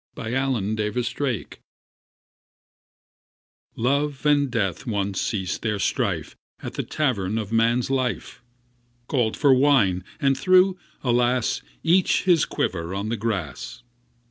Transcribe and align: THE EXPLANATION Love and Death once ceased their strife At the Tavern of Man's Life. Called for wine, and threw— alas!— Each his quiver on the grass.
THE 0.15 0.23
EXPLANATION 0.33 1.59
Love 3.75 4.25
and 4.25 4.49
Death 4.49 4.87
once 4.87 5.21
ceased 5.21 5.61
their 5.61 5.77
strife 5.77 6.35
At 6.63 6.73
the 6.73 6.81
Tavern 6.81 7.37
of 7.37 7.51
Man's 7.51 7.91
Life. 7.91 8.41
Called 9.07 9.37
for 9.37 9.53
wine, 9.53 10.03
and 10.19 10.35
threw— 10.35 10.75
alas!— 11.03 11.61
Each 11.83 12.23
his 12.23 12.45
quiver 12.45 12.95
on 12.95 13.09
the 13.09 13.15
grass. 13.17 13.83